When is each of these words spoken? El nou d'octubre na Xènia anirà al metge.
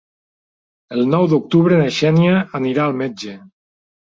El 0.95 1.03
nou 1.11 1.27
d'octubre 1.35 1.79
na 1.81 1.91
Xènia 1.99 2.41
anirà 2.61 2.89
al 2.89 2.99
metge. 3.03 3.37